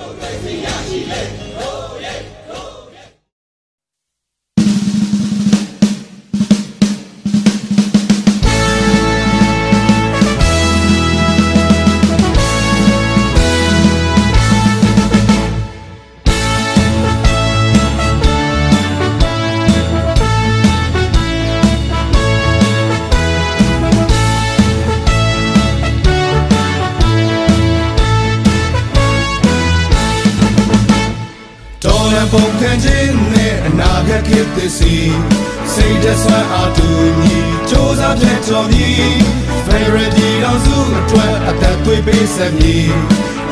[0.00, 1.77] 我最需要喜悦。
[32.32, 34.94] ပုံခံခြင်းနဲ့အနာဂတ်ခေတ်သစ်စီ
[35.74, 36.88] စိတ်တဆွမ်းအားတူ
[37.22, 39.12] ညီစ조사ဖြတ်ကျော်ပြီး
[39.66, 42.88] Favorite ဒီအောင်စုအတွက်အသက်သွေးပေးဆက်မည်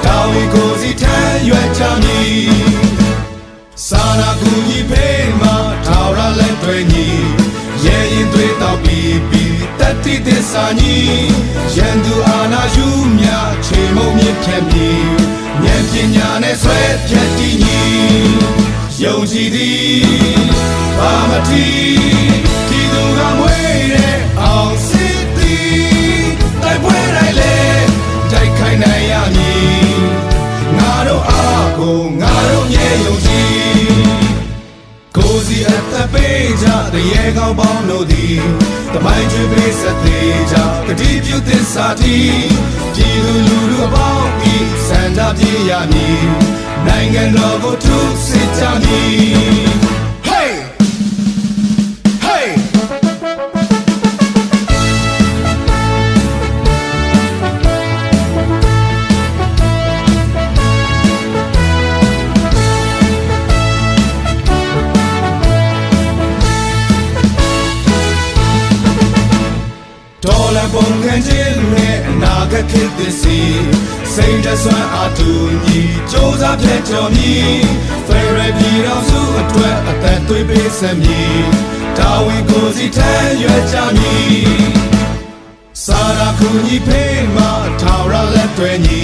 [0.04, 2.48] တာဝန်ကိုစီထမ်းရွက်ချမည်
[3.88, 5.56] စာနာကူညီဖေးမှာ
[5.86, 7.08] ထာဝရလက်တွေညီ
[7.84, 10.96] ရဲရင်သွေးတော့ပြီးပြီးတတိသစ္စာညီ
[11.76, 12.86] ရန်သူအာနာယူ
[13.18, 13.26] မြ
[13.66, 15.02] ချေမုံမြင့်ဖြတ်မည်
[15.64, 18.45] ဉာဏ်ပညာနဲ့ဆွဲဖြတ်တည်ညီ
[19.06, 20.46] ယုံကြည်သည်
[20.98, 21.66] ဘာမတီ
[22.68, 26.24] ဒီသူကမွေးတဲ့အောင်စစ်သည်
[26.62, 27.56] တိုက်ပွဲတိုင်းလေ
[28.32, 29.96] တိုက်ခိုင်နိုင်ရမည်
[30.76, 33.56] ငါတို့အားကိုငါတို့မြေယုံကြည်
[35.16, 38.40] ကိုစီအသက်ပေးကြတရေကောင်းပေါင်းတို့သည်
[38.92, 40.54] တမိုင်းကျွေးပေးဆက်သေးကြ
[40.86, 42.16] တတိပြုသစ္စာတီ
[42.94, 44.54] ပြည်သူလူထုအပေါင်းဤ
[44.86, 46.45] စန္ဒပြေရမည်
[47.16, 49.66] နိုင်ငံတော်ကိုထုစစ်ကြမည်
[50.28, 50.52] Hey
[52.26, 52.48] Hey
[70.24, 73.38] ဒေါ်လာပုံခံခြင်းနဲ့အနာဂတ်ခေတ်သစ်စီ
[74.16, 75.30] စိတ်တဆွမ်းအားတူ
[75.66, 77.60] ညီစ조사ဖြတ်ကျော်မည်
[78.06, 81.40] ဖေရပြည်တော်စုအတွက်အသက်သွေးပေးဆက်မည်
[81.98, 84.46] တာဝန်ကိုစီထမ်းရွက်ကြမည်
[85.84, 87.50] စာရာခုညီဖေးမှာ
[87.80, 89.02] ထာဝရလက်တွေညီ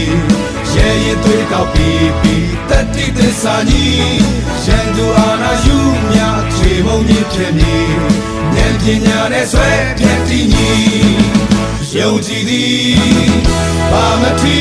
[0.75, 3.87] ရဲရင်သွေးကောက်ပြီးပြီးတတိသစ္စာညီ
[4.65, 5.77] ရန်သူအာနာယူ
[6.11, 6.21] မြ
[6.57, 7.91] ချေမုံကြီးဖြစ်မည်
[8.55, 11.32] ဉာဏ်ပညာနဲ့ဆွဲဖြတ်တည်ညီ
[11.99, 13.33] ယုံကြည်သည်
[13.93, 14.59] ဘာမထီ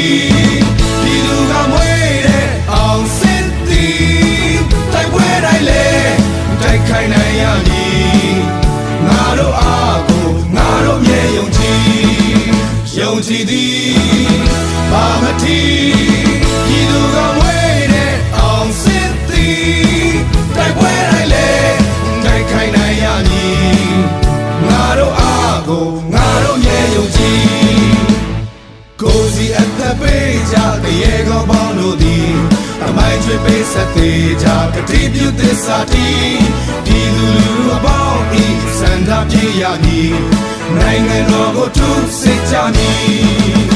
[1.02, 4.60] ပြည်သူကမွေးတဲ့အောင်စစ်သည်
[4.94, 5.86] တိုက်ပွဲတိုင်းလေ
[6.62, 8.36] တိုက်ခိုင်နိုင်ရမည်
[9.08, 11.86] ငါတို့အားကိုငါတို့မြေယုံကြည်
[13.00, 13.86] ယုံကြည်သည်
[14.92, 16.01] ဘာမထီ
[27.16, 27.42] ကြည်
[29.02, 32.32] ကိုစီအသက်ပေးကြတရေကောင်းပေါင်းတို့သည်
[32.86, 36.10] အမိုင်းကျွေးပေးဆက်သေးကြကတိပြုသစ္စာတီ
[36.86, 38.46] ဒီလူလူအပေါင်းဤ
[38.78, 40.16] စန္ဒပြေရမည်
[40.78, 41.90] နိုင်ငံတော်ကိုထု
[42.20, 43.71] စစ်ကြမည်